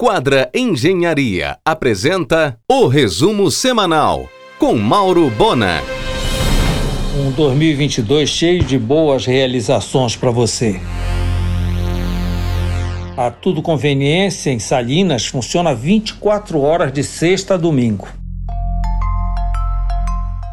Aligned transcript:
Quadra 0.00 0.48
Engenharia 0.54 1.58
apresenta 1.64 2.56
o 2.70 2.86
resumo 2.86 3.50
semanal 3.50 4.28
com 4.56 4.76
Mauro 4.76 5.28
Bona. 5.28 5.82
Um 7.18 7.32
2022 7.32 8.30
cheio 8.30 8.62
de 8.62 8.78
boas 8.78 9.26
realizações 9.26 10.14
para 10.14 10.30
você. 10.30 10.80
A 13.16 13.28
Tudo 13.32 13.60
Conveniência 13.60 14.52
em 14.52 14.60
Salinas 14.60 15.26
funciona 15.26 15.74
24 15.74 16.60
horas 16.60 16.92
de 16.92 17.02
sexta 17.02 17.54
a 17.54 17.56
domingo. 17.56 18.06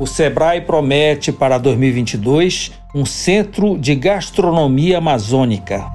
O 0.02 0.08
Sebrae 0.08 0.62
promete 0.62 1.32
para 1.32 1.60
2022 1.60 2.72
um 2.96 3.06
centro 3.06 3.78
de 3.78 3.94
gastronomia 3.94 4.98
amazônica. 4.98 5.86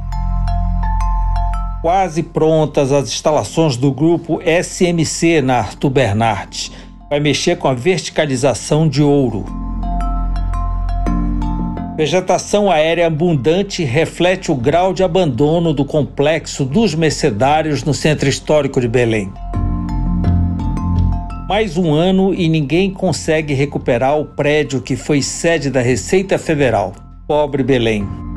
Quase 1.82 2.22
prontas 2.22 2.92
as 2.92 3.08
instalações 3.08 3.78
do 3.78 3.90
grupo 3.90 4.38
SMC 4.42 5.40
na 5.40 5.58
Arthur 5.60 5.88
Bernardes. 5.88 6.70
Vai 7.08 7.20
mexer 7.20 7.56
com 7.56 7.68
a 7.68 7.74
verticalização 7.74 8.86
de 8.86 9.02
ouro. 9.02 9.46
Vegetação 11.96 12.70
aérea 12.70 13.06
abundante 13.06 13.82
reflete 13.82 14.52
o 14.52 14.54
grau 14.54 14.92
de 14.92 15.02
abandono 15.02 15.72
do 15.72 15.84
complexo 15.84 16.66
dos 16.66 16.94
Mercedários 16.94 17.82
no 17.82 17.94
centro 17.94 18.28
histórico 18.28 18.78
de 18.78 18.88
Belém. 18.88 19.32
Mais 21.48 21.78
um 21.78 21.94
ano 21.94 22.34
e 22.34 22.46
ninguém 22.48 22.92
consegue 22.92 23.54
recuperar 23.54 24.18
o 24.18 24.26
prédio 24.26 24.82
que 24.82 24.96
foi 24.96 25.22
sede 25.22 25.70
da 25.70 25.80
Receita 25.80 26.38
Federal. 26.38 26.92
Pobre 27.26 27.62
Belém. 27.62 28.29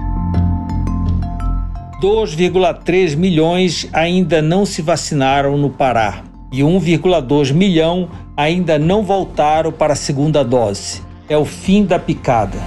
2,3 2.04 3.16
milhões 3.16 3.88
ainda 3.94 4.42
não 4.42 4.66
se 4.66 4.82
vacinaram 4.82 5.58
no 5.58 5.70
Pará 5.70 6.22
e 6.52 6.60
1,2 6.60 7.54
milhão 7.54 8.10
ainda 8.36 8.78
não 8.78 9.04
voltaram 9.04 9.72
para 9.72 9.94
a 9.94 9.96
segunda 9.96 10.44
dose. 10.44 11.02
É 11.30 11.38
o 11.38 11.46
fim 11.46 11.86
da 11.86 11.98
picada. 11.98 12.58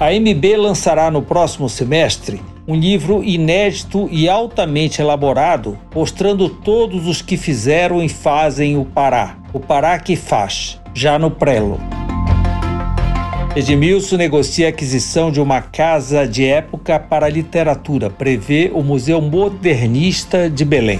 A 0.00 0.10
MB 0.18 0.56
lançará 0.56 1.10
no 1.10 1.20
próximo 1.20 1.68
semestre 1.68 2.40
um 2.66 2.74
livro 2.74 3.22
inédito 3.22 4.08
e 4.10 4.30
altamente 4.30 5.02
elaborado, 5.02 5.78
mostrando 5.94 6.48
todos 6.48 7.06
os 7.06 7.20
que 7.20 7.36
fizeram 7.36 8.02
e 8.02 8.08
fazem 8.08 8.78
o 8.78 8.86
Pará, 8.86 9.36
o 9.52 9.60
Pará 9.60 9.98
que 9.98 10.16
faz, 10.16 10.80
já 10.94 11.18
no 11.18 11.30
prelo. 11.30 11.78
Edmilson 13.56 14.16
negocia 14.16 14.66
a 14.66 14.70
aquisição 14.70 15.30
de 15.30 15.40
uma 15.40 15.62
casa 15.62 16.26
de 16.26 16.44
época 16.44 16.98
para 16.98 17.28
literatura, 17.28 18.10
prevê 18.10 18.68
o 18.74 18.82
Museu 18.82 19.20
Modernista 19.20 20.50
de 20.50 20.64
Belém. 20.64 20.98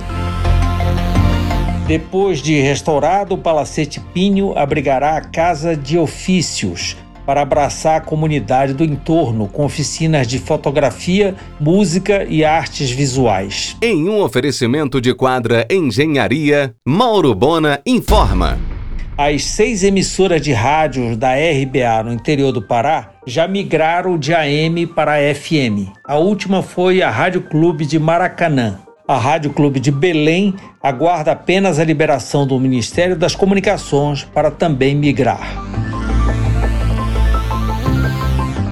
Depois 1.88 2.40
de 2.40 2.60
restaurado, 2.60 3.34
o 3.34 3.38
Palacete 3.38 3.98
Pinho 3.98 4.56
abrigará 4.56 5.16
a 5.16 5.20
Casa 5.20 5.76
de 5.76 5.98
Ofícios, 5.98 6.96
para 7.26 7.42
abraçar 7.42 7.96
a 7.96 8.00
comunidade 8.00 8.72
do 8.72 8.84
entorno 8.84 9.48
com 9.48 9.64
oficinas 9.64 10.28
de 10.28 10.38
fotografia, 10.38 11.34
música 11.58 12.22
e 12.22 12.44
artes 12.44 12.88
visuais. 12.88 13.76
Em 13.82 14.08
um 14.08 14.20
oferecimento 14.20 15.00
de 15.00 15.12
quadra 15.12 15.66
Engenharia, 15.68 16.72
Mauro 16.86 17.34
Bona 17.34 17.80
informa. 17.84 18.73
As 19.16 19.44
seis 19.44 19.84
emissoras 19.84 20.42
de 20.42 20.52
rádios 20.52 21.16
da 21.16 21.34
RBA 21.34 22.02
no 22.04 22.12
interior 22.12 22.50
do 22.50 22.60
Pará 22.60 23.12
já 23.24 23.46
migraram 23.46 24.18
de 24.18 24.34
AM 24.34 24.88
para 24.88 25.32
FM. 25.32 25.94
A 26.04 26.16
última 26.16 26.64
foi 26.64 27.00
a 27.00 27.08
Rádio 27.10 27.42
Clube 27.42 27.86
de 27.86 27.96
Maracanã. 27.96 28.80
A 29.06 29.16
Rádio 29.16 29.52
Clube 29.52 29.78
de 29.78 29.92
Belém 29.92 30.52
aguarda 30.82 31.30
apenas 31.30 31.78
a 31.78 31.84
liberação 31.84 32.44
do 32.44 32.58
Ministério 32.58 33.14
das 33.14 33.36
Comunicações 33.36 34.24
para 34.24 34.50
também 34.50 34.96
migrar. 34.96 35.62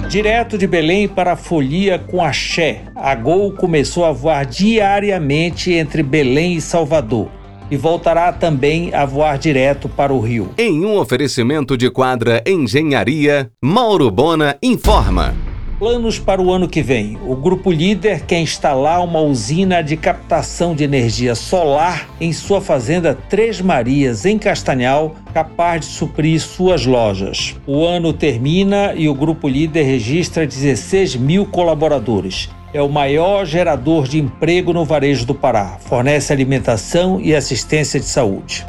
Direto 0.09 0.57
de 0.57 0.67
Belém 0.67 1.07
para 1.07 1.31
a 1.31 1.37
Folia 1.37 1.97
com 1.97 2.21
Axé, 2.21 2.81
a 2.93 3.15
Gol 3.15 3.53
começou 3.53 4.03
a 4.03 4.11
voar 4.11 4.45
diariamente 4.45 5.71
entre 5.71 6.03
Belém 6.03 6.55
e 6.55 6.61
Salvador 6.61 7.29
e 7.69 7.77
voltará 7.77 8.31
também 8.31 8.93
a 8.93 9.05
voar 9.05 9.37
direto 9.37 9.87
para 9.89 10.13
o 10.13 10.19
Rio. 10.19 10.51
Em 10.57 10.85
um 10.85 10.97
oferecimento 10.97 11.77
de 11.77 11.89
quadra 11.89 12.43
Engenharia, 12.45 13.49
Mauro 13.61 14.09
Bona 14.11 14.57
informa. 14.61 15.33
Planos 15.79 16.17
para 16.17 16.41
o 16.41 16.51
ano 16.51 16.67
que 16.69 16.81
vem. 16.81 17.17
O 17.27 17.35
grupo 17.35 17.71
líder 17.71 18.21
quer 18.21 18.39
instalar 18.39 19.03
uma 19.03 19.19
usina 19.19 19.81
de 19.81 19.97
captação 19.97 20.73
de 20.73 20.83
energia 20.83 21.35
solar 21.35 22.07
em 22.21 22.31
sua 22.31 22.61
fazenda 22.61 23.17
Três 23.29 23.59
Marias, 23.59 24.25
em 24.25 24.37
Castanhal, 24.37 25.15
capaz 25.33 25.81
de 25.81 25.87
suprir 25.87 26.39
suas 26.39 26.85
lojas. 26.85 27.55
O 27.67 27.85
ano 27.85 28.13
termina 28.13 28.93
e 28.95 29.09
o 29.09 29.13
grupo 29.13 29.47
líder 29.49 29.83
registra 29.83 30.47
16 30.47 31.17
mil 31.17 31.45
colaboradores 31.45 32.49
é 32.73 32.81
o 32.81 32.89
maior 32.89 33.45
gerador 33.45 34.07
de 34.07 34.19
emprego 34.19 34.73
no 34.73 34.83
varejo 34.83 35.25
do 35.25 35.35
Pará. 35.35 35.77
Fornece 35.79 36.33
alimentação 36.33 37.21
e 37.21 37.35
assistência 37.35 37.99
de 37.99 38.07
saúde. 38.07 38.65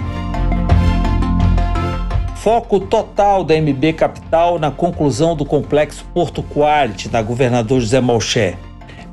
Foco 2.36 2.78
total 2.78 3.42
da 3.42 3.54
MB 3.58 3.94
Capital 3.94 4.58
na 4.58 4.70
conclusão 4.70 5.34
do 5.34 5.46
complexo 5.46 6.04
Porto 6.12 6.42
Quality 6.42 7.08
da 7.08 7.22
governador 7.22 7.80
José 7.80 7.98
Malché. 8.02 8.56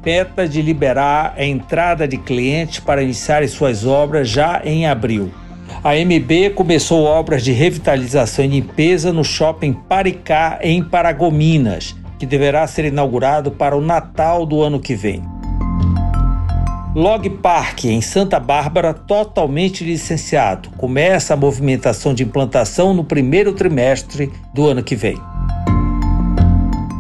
Meta 0.06 0.46
de 0.50 0.62
liberar 0.62 1.36
a 1.38 1.46
entrada 1.46 2.06
de 2.06 2.18
clientes 2.18 2.82
para 2.82 3.02
iniciar 3.02 3.48
suas 3.48 3.86
obras 3.86 4.28
já 4.28 4.62
em 4.66 4.86
abril. 4.86 5.32
A 5.82 5.96
MB 5.96 6.54
começou 6.54 7.06
obras 7.06 7.44
de 7.44 7.54
revitalização 7.54 8.44
e 8.44 8.50
limpeza 8.50 9.14
no 9.14 9.24
shopping 9.24 9.72
Paricá, 9.72 10.60
em 10.62 10.84
Paragominas, 10.84 11.96
que 12.22 12.26
deverá 12.28 12.68
ser 12.68 12.86
inaugurado 12.86 13.50
para 13.50 13.76
o 13.76 13.82
Natal 13.82 14.46
do 14.46 14.62
ano 14.62 14.80
que 14.80 14.94
vem. 14.94 15.24
Log 16.94 17.28
Park, 17.28 17.86
em 17.86 18.00
Santa 18.00 18.40
Bárbara, 18.40 18.94
totalmente 18.94 19.84
licenciado. 19.84 20.70
Começa 20.78 21.34
a 21.34 21.36
movimentação 21.36 22.14
de 22.14 22.22
implantação 22.22 22.94
no 22.94 23.04
primeiro 23.04 23.54
trimestre 23.54 24.32
do 24.54 24.68
ano 24.68 24.84
que 24.84 24.96
vem. 24.96 25.18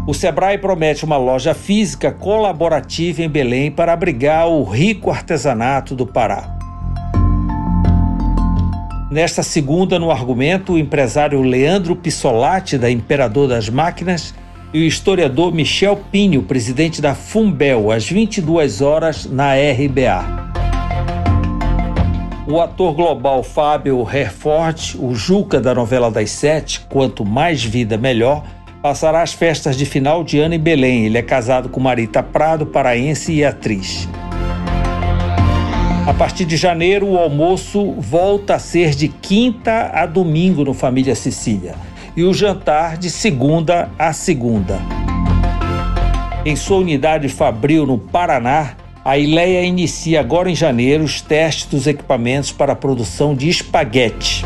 O 0.08 0.14
Sebrae 0.16 0.58
promete 0.58 1.06
uma 1.06 1.18
loja 1.18 1.54
física 1.54 2.12
colaborativa 2.12 3.22
em 3.22 3.30
Belém 3.30 3.70
para 3.70 3.94
abrigar 3.94 4.48
o 4.48 4.64
rico 4.64 5.12
artesanato 5.12 5.94
do 5.94 6.08
Pará. 6.08 6.58
Nesta 9.12 9.44
segunda, 9.44 10.00
no 10.00 10.10
argumento, 10.10 10.74
o 10.74 10.80
empresário 10.80 11.44
Leandro 11.44 11.96
Pissolati, 11.96 12.76
da 12.76 12.90
Imperador 12.90 13.48
das 13.48 13.70
Máquinas, 13.70 14.34
e 14.74 14.80
o 14.80 14.86
historiador 14.86 15.54
Michel 15.54 16.00
Pinho, 16.12 16.44
presidente 16.44 17.02
da 17.02 17.14
Fumbel, 17.14 17.92
às 17.92 18.10
22 18.10 18.82
horas 18.82 19.26
na 19.26 19.54
RBA. 19.54 20.52
O 22.48 22.60
ator 22.60 22.94
global 22.94 23.44
Fábio 23.44 24.08
Herford, 24.10 24.98
o 25.00 25.14
Juca 25.14 25.60
da 25.60 25.74
novela 25.74 26.10
das 26.10 26.32
sete, 26.32 26.82
Quanto 26.90 27.26
Mais 27.26 27.64
Vida 27.64 27.98
Melhor, 27.98 28.44
passará 28.82 29.22
as 29.22 29.34
festas 29.34 29.78
de 29.78 29.86
final 29.86 30.24
de 30.24 30.40
ano 30.40 30.56
em 30.56 30.60
Belém. 30.60 31.06
Ele 31.06 31.18
é 31.18 31.22
casado 31.22 31.70
com 31.70 31.80
Marita 31.80 32.24
Prado, 32.24 32.66
paraense 32.66 33.32
e 33.34 33.46
atriz. 33.46 34.08
A 36.08 36.14
partir 36.14 36.46
de 36.46 36.58
janeiro, 36.58 37.08
o 37.08 37.18
almoço 37.18 37.94
volta 37.98 38.56
a 38.56 38.60
ser 38.60 38.96
de 38.96 39.08
quinta 39.08 39.92
a 39.94 40.06
domingo 40.06 40.64
no 40.64 40.74
Família 40.74 41.14
Sicília 41.14 41.76
e 42.16 42.24
o 42.24 42.34
jantar 42.34 42.98
de 42.98 43.10
segunda 43.10 43.90
a 43.98 44.14
segunda. 44.14 44.80
Em 46.46 46.56
sua 46.56 46.78
unidade 46.78 47.30
Fabril, 47.30 47.86
no 47.86 47.98
Paraná, 47.98 48.76
a 49.04 49.18
Ileia 49.18 49.64
inicia 49.64 50.20
agora 50.20 50.50
em 50.50 50.56
janeiro 50.56 51.04
os 51.04 51.22
testes 51.22 51.66
dos 51.66 51.88
equipamentos 51.88 52.52
para 52.52 52.74
a 52.74 52.76
produção 52.76 53.36
de 53.36 53.50
espaguete. 53.50 54.46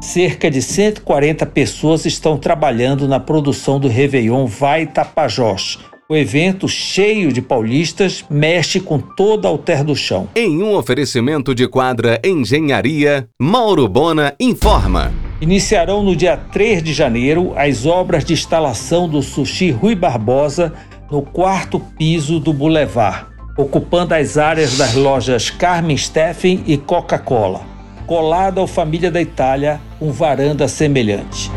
Cerca 0.00 0.50
de 0.50 0.60
140 0.60 1.46
pessoas 1.46 2.04
estão 2.04 2.36
trabalhando 2.36 3.06
na 3.06 3.20
produção 3.20 3.78
do 3.78 3.86
Réveillon 3.86 4.46
Vai 4.46 4.86
Tapajós. 4.86 5.78
O 6.08 6.16
evento, 6.16 6.66
cheio 6.66 7.32
de 7.32 7.40
paulistas, 7.40 8.24
mexe 8.28 8.80
com 8.80 8.98
toda 8.98 9.46
a 9.46 9.50
alter 9.50 9.84
do 9.84 9.94
chão. 9.94 10.28
Em 10.34 10.60
um 10.60 10.74
oferecimento 10.74 11.54
de 11.54 11.68
quadra 11.68 12.20
Engenharia, 12.24 13.28
Mauro 13.40 13.86
Bona 13.86 14.34
informa. 14.40 15.29
Iniciarão 15.40 16.02
no 16.02 16.14
dia 16.14 16.36
3 16.36 16.82
de 16.82 16.92
janeiro 16.92 17.54
as 17.56 17.86
obras 17.86 18.26
de 18.26 18.34
instalação 18.34 19.08
do 19.08 19.22
Sushi 19.22 19.70
Rui 19.70 19.94
Barbosa 19.94 20.74
no 21.10 21.22
quarto 21.22 21.80
piso 21.80 22.38
do 22.38 22.52
Boulevard, 22.52 23.24
ocupando 23.56 24.14
as 24.14 24.36
áreas 24.36 24.76
das 24.76 24.94
lojas 24.94 25.48
Carmen 25.48 25.96
Steffen 25.96 26.62
e 26.66 26.76
Coca-Cola, 26.76 27.62
colado 28.06 28.60
ao 28.60 28.66
Família 28.66 29.10
da 29.10 29.20
Itália, 29.20 29.80
um 29.98 30.12
varanda 30.12 30.68
semelhante. 30.68 31.50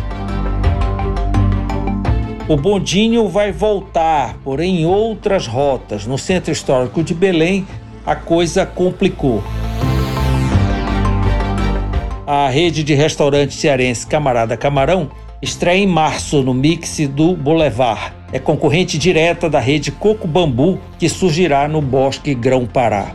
O 2.47 2.55
bondinho 2.55 3.27
vai 3.27 3.51
voltar, 3.51 4.37
porém 4.45 4.81
em 4.81 4.85
outras 4.85 5.45
rotas, 5.45 6.07
no 6.07 6.17
Centro 6.17 6.53
Histórico 6.53 7.03
de 7.03 7.13
Belém, 7.13 7.67
a 8.05 8.15
coisa 8.15 8.65
complicou. 8.65 9.43
A 12.25 12.47
rede 12.47 12.85
de 12.85 12.93
restaurante 12.93 13.53
cearense 13.53 14.07
Camarada 14.07 14.55
Camarão 14.55 15.11
estreia 15.41 15.83
em 15.83 15.87
março 15.87 16.41
no 16.41 16.53
mix 16.53 16.99
do 17.09 17.35
Boulevard. 17.35 18.13
É 18.31 18.39
concorrente 18.39 18.97
direta 18.97 19.49
da 19.49 19.59
rede 19.59 19.91
Coco 19.91 20.25
Bambu, 20.25 20.79
que 20.97 21.09
surgirá 21.09 21.67
no 21.67 21.81
Bosque 21.81 22.33
Grão 22.33 22.65
Pará. 22.65 23.13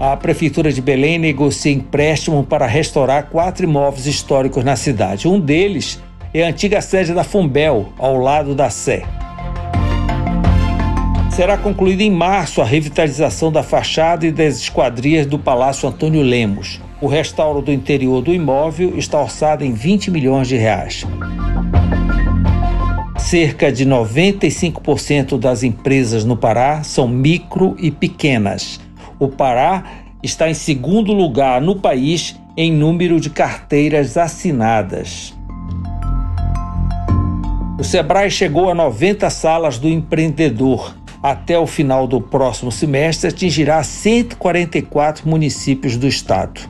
A 0.00 0.16
Prefeitura 0.16 0.72
de 0.72 0.82
Belém 0.82 1.16
negocia 1.16 1.72
empréstimo 1.72 2.42
para 2.42 2.66
restaurar 2.66 3.28
quatro 3.30 3.64
imóveis 3.64 4.06
históricos 4.06 4.64
na 4.64 4.74
cidade. 4.74 5.28
Um 5.28 5.38
deles 5.38 6.02
é 6.34 6.42
a 6.42 6.48
antiga 6.48 6.80
sede 6.80 7.14
da 7.14 7.22
Fumbel, 7.22 7.92
ao 7.96 8.18
lado 8.18 8.52
da 8.52 8.68
Sé. 8.68 9.04
Será 11.34 11.58
concluída 11.58 12.04
em 12.04 12.12
março 12.12 12.62
a 12.62 12.64
revitalização 12.64 13.50
da 13.50 13.60
fachada 13.60 14.24
e 14.24 14.30
das 14.30 14.58
esquadrias 14.58 15.26
do 15.26 15.36
Palácio 15.36 15.88
Antônio 15.88 16.22
Lemos. 16.22 16.80
O 17.00 17.08
restauro 17.08 17.60
do 17.60 17.72
interior 17.72 18.22
do 18.22 18.32
imóvel 18.32 18.96
está 18.96 19.20
orçado 19.20 19.64
em 19.64 19.72
20 19.72 20.12
milhões 20.12 20.46
de 20.46 20.56
reais. 20.56 21.04
Cerca 23.18 23.72
de 23.72 23.84
95% 23.84 25.36
das 25.36 25.64
empresas 25.64 26.24
no 26.24 26.36
Pará 26.36 26.84
são 26.84 27.08
micro 27.08 27.74
e 27.80 27.90
pequenas. 27.90 28.78
O 29.18 29.26
Pará 29.26 29.82
está 30.22 30.48
em 30.48 30.54
segundo 30.54 31.12
lugar 31.12 31.60
no 31.60 31.74
país 31.74 32.36
em 32.56 32.72
número 32.72 33.18
de 33.18 33.28
carteiras 33.28 34.16
assinadas. 34.16 35.34
O 37.76 37.82
Sebrae 37.82 38.30
chegou 38.30 38.70
a 38.70 38.74
90 38.74 39.28
salas 39.30 39.78
do 39.78 39.88
empreendedor 39.88 40.94
até 41.24 41.58
o 41.58 41.66
final 41.66 42.06
do 42.06 42.20
próximo 42.20 42.70
semestre, 42.70 43.30
atingirá 43.30 43.82
144 43.82 45.26
municípios 45.26 45.96
do 45.96 46.06
estado. 46.06 46.60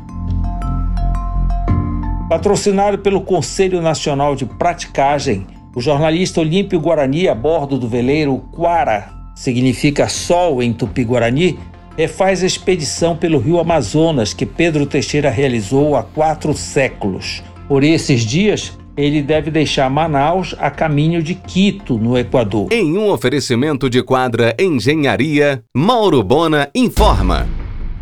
Patrocinado 2.29 2.99
pelo 2.99 3.21
Conselho 3.21 3.83
Nacional 3.83 4.37
de 4.37 4.47
Praticagem, 4.47 5.45
o 5.75 5.81
jornalista 5.81 6.41
Olímpio 6.41 6.79
Guarani, 6.79 7.27
a 7.27 7.35
bordo 7.35 7.77
do 7.77 7.89
veleiro 7.89 8.39
Quara, 8.53 9.11
significa 9.35 10.09
sol 10.09 10.63
em 10.63 10.73
tupi-guarani, 10.73 11.59
refaz 11.97 12.45
a 12.45 12.47
expedição 12.47 13.17
pelo 13.17 13.41
rio 13.41 13.59
Amazonas 13.59 14.33
que 14.33 14.47
Pedro 14.47 14.87
Teixeira 14.87 15.31
realizou 15.31 15.97
há 15.97 16.05
quatro 16.05 16.55
séculos. 16.55 17.43
Por 17.67 17.83
esses 17.83 18.21
dias, 18.21 18.79
ele 18.97 19.23
deve 19.23 19.51
deixar 19.51 19.91
Manaus 19.91 20.55
a 20.59 20.71
caminho 20.71 21.23
de 21.23 21.35
Quito, 21.35 21.99
no 21.99 22.17
Equador. 22.17 22.73
Em 22.73 22.97
um 22.97 23.11
oferecimento 23.11 23.91
de 23.91 24.03
quadra 24.03 24.55
Engenharia, 24.59 25.63
Mauro 25.75 26.23
Bona 26.23 26.69
informa. 26.75 27.47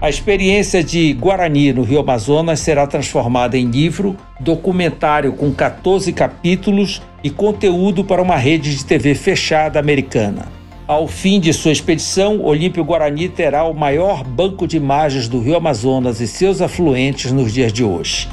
A 0.01 0.11
experiência 0.11 0.83
de 0.83 1.13
Guarani 1.13 1.73
no 1.73 1.83
Rio 1.83 2.01
Amazonas 2.01 2.59
será 2.59 2.87
transformada 2.87 3.57
em 3.57 3.71
livro, 3.71 4.17
documentário 4.41 5.33
com 5.33 5.53
14 5.53 6.13
capítulos 6.13 7.01
e 7.23 7.31
conteúdo 7.31 8.03
para 8.03 8.21
uma 8.21 8.37
rede 8.37 8.77
de 8.77 8.85
TV 8.85 9.15
fechada 9.15 9.79
americana. 9.79 10.49
Ao 10.89 11.07
fim 11.07 11.39
de 11.39 11.53
sua 11.53 11.71
expedição, 11.71 12.43
Olímpio 12.43 12.85
Guarani 12.85 13.29
terá 13.29 13.63
o 13.63 13.73
maior 13.73 14.25
banco 14.25 14.67
de 14.67 14.77
imagens 14.77 15.29
do 15.29 15.39
Rio 15.39 15.57
Amazonas 15.57 16.21
e 16.21 16.27
seus 16.27 16.61
afluentes 16.61 17.31
nos 17.31 17.53
dias 17.53 17.73
de 17.73 17.85
hoje. 17.85 18.29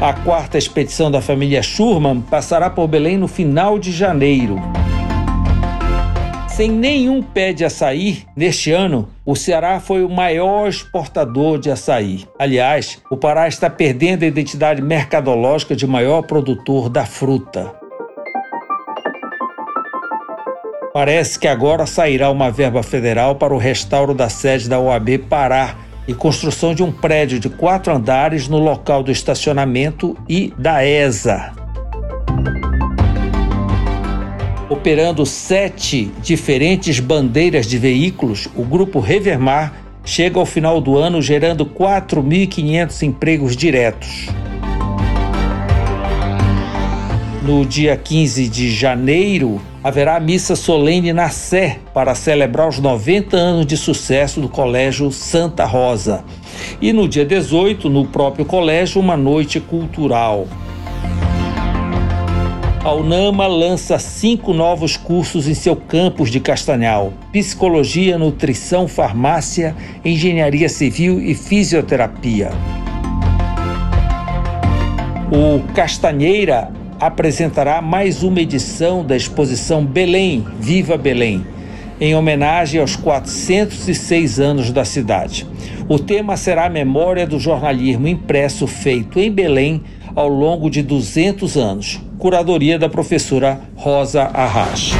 A 0.00 0.12
quarta 0.12 0.56
expedição 0.56 1.10
da 1.10 1.20
família 1.20 1.60
Schurman 1.60 2.20
passará 2.20 2.70
por 2.70 2.86
Belém 2.86 3.16
no 3.16 3.26
final 3.26 3.80
de 3.80 3.90
janeiro. 3.90 4.54
Sem 6.46 6.70
nenhum 6.70 7.20
pé 7.20 7.52
de 7.52 7.64
açaí, 7.64 8.22
neste 8.36 8.70
ano, 8.70 9.08
o 9.26 9.34
Ceará 9.34 9.80
foi 9.80 10.04
o 10.04 10.08
maior 10.08 10.68
exportador 10.68 11.58
de 11.58 11.68
açaí. 11.68 12.24
Aliás, 12.38 13.02
o 13.10 13.16
Pará 13.16 13.48
está 13.48 13.68
perdendo 13.68 14.22
a 14.22 14.28
identidade 14.28 14.80
mercadológica 14.80 15.74
de 15.74 15.84
maior 15.84 16.22
produtor 16.22 16.88
da 16.88 17.04
fruta. 17.04 17.74
Parece 20.92 21.40
que 21.40 21.48
agora 21.48 21.86
sairá 21.86 22.30
uma 22.30 22.52
verba 22.52 22.84
federal 22.84 23.34
para 23.34 23.52
o 23.52 23.58
restauro 23.58 24.14
da 24.14 24.28
sede 24.28 24.68
da 24.68 24.78
OAB 24.78 25.18
Pará, 25.28 25.74
e 26.08 26.14
construção 26.14 26.74
de 26.74 26.82
um 26.82 26.90
prédio 26.90 27.38
de 27.38 27.50
quatro 27.50 27.94
andares 27.94 28.48
no 28.48 28.58
local 28.58 29.02
do 29.02 29.12
estacionamento 29.12 30.16
e 30.26 30.54
da 30.56 30.82
ESA. 30.82 31.52
Operando 34.70 35.26
sete 35.26 36.10
diferentes 36.22 36.98
bandeiras 36.98 37.66
de 37.66 37.76
veículos, 37.76 38.48
o 38.56 38.62
grupo 38.62 39.00
Revermar 39.00 39.74
chega 40.02 40.38
ao 40.38 40.46
final 40.46 40.80
do 40.80 40.96
ano 40.96 41.20
gerando 41.20 41.66
4.500 41.66 43.02
empregos 43.02 43.54
diretos. 43.54 44.28
No 47.42 47.66
dia 47.66 47.96
15 47.96 48.48
de 48.48 48.70
janeiro, 48.70 49.60
haverá 49.88 50.20
missa 50.20 50.54
solene 50.54 51.14
na 51.14 51.30
Sé 51.30 51.78
para 51.94 52.14
celebrar 52.14 52.68
os 52.68 52.78
90 52.78 53.36
anos 53.36 53.66
de 53.66 53.74
sucesso 53.74 54.38
do 54.38 54.48
Colégio 54.48 55.10
Santa 55.10 55.64
Rosa. 55.64 56.24
E 56.80 56.92
no 56.92 57.08
dia 57.08 57.24
18, 57.24 57.88
no 57.88 58.06
próprio 58.06 58.44
colégio, 58.44 59.00
uma 59.00 59.16
noite 59.16 59.58
cultural. 59.58 60.46
A 62.84 62.92
Unama 62.92 63.46
lança 63.46 63.98
cinco 63.98 64.52
novos 64.52 64.96
cursos 64.96 65.48
em 65.48 65.54
seu 65.54 65.74
campus 65.74 66.30
de 66.30 66.38
Castanhal: 66.38 67.12
Psicologia, 67.32 68.18
Nutrição, 68.18 68.86
Farmácia, 68.86 69.74
Engenharia 70.04 70.68
Civil 70.68 71.18
e 71.20 71.34
Fisioterapia. 71.34 72.50
O 75.32 75.60
Castanheira 75.72 76.77
apresentará 77.00 77.80
mais 77.80 78.22
uma 78.22 78.40
edição 78.40 79.04
da 79.04 79.16
exposição 79.16 79.84
Belém, 79.84 80.44
Viva 80.58 80.96
Belém, 80.96 81.46
em 82.00 82.14
homenagem 82.14 82.80
aos 82.80 82.96
406 82.96 84.40
anos 84.40 84.70
da 84.70 84.84
cidade. 84.84 85.46
O 85.88 85.98
tema 85.98 86.36
será 86.36 86.66
a 86.66 86.70
memória 86.70 87.26
do 87.26 87.38
jornalismo 87.38 88.08
impresso 88.08 88.66
feito 88.66 89.18
em 89.18 89.30
Belém 89.30 89.82
ao 90.14 90.28
longo 90.28 90.68
de 90.68 90.82
200 90.82 91.56
anos. 91.56 92.00
Curadoria 92.18 92.78
da 92.78 92.88
professora 92.88 93.60
Rosa 93.76 94.24
Arras. 94.34 94.90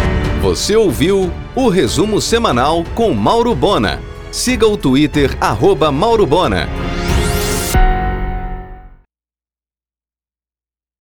Você 0.41 0.77
ouviu 0.77 1.31
o 1.57 1.69
resumo 1.69 2.21
semanal 2.21 2.85
com 2.95 3.13
Mauro 3.13 3.55
Bona. 3.55 4.01
Siga 4.31 4.67
o 4.69 4.77
Twitter, 4.77 5.37
arroba 5.41 5.91
Mauro 5.91 6.25
Bona. 6.25 6.69